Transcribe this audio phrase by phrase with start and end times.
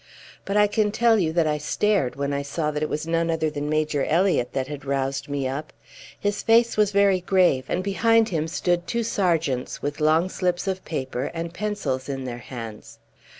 [0.45, 3.29] But I can tell you that I stared when I saw that it was none
[3.29, 5.71] other than Major Elliott that had roused me up.
[6.19, 10.83] His face was very grave, and behind him stood two sergeants, with long slips of
[10.85, 12.97] paper and pencils in their hands.